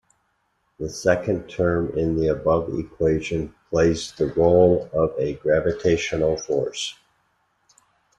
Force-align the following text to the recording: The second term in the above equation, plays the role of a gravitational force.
The 0.79 0.89
second 0.89 1.47
term 1.47 1.95
in 1.95 2.15
the 2.15 2.29
above 2.29 2.73
equation, 2.75 3.53
plays 3.69 4.11
the 4.11 4.29
role 4.33 4.89
of 4.93 5.13
a 5.19 5.35
gravitational 5.35 6.37
force. 6.37 6.95